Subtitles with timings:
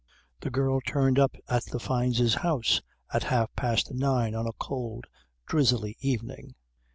[0.39, 2.81] The girl turned up at the Fynes' house
[3.13, 5.05] at half past nine on a cold,
[5.45, 6.55] drizzly evening.